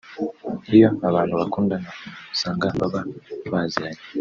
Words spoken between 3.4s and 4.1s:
baziranye